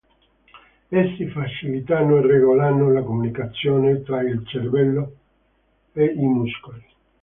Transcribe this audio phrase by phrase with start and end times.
[0.89, 5.15] Essi facilitano e regolano la comunicazione tra il cervello
[5.93, 6.83] e i muscoli.